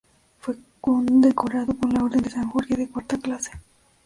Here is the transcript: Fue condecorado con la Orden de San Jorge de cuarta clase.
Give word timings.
Fue 0.39 0.57
condecorado 0.81 1.77
con 1.77 1.93
la 1.93 2.03
Orden 2.03 2.23
de 2.23 2.31
San 2.31 2.49
Jorge 2.49 2.75
de 2.75 2.89
cuarta 2.89 3.19
clase. 3.19 3.51